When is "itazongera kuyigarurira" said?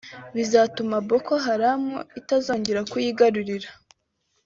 2.19-3.69